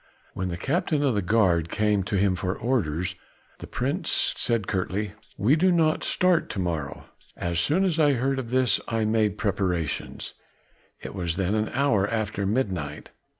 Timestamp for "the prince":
3.59-4.33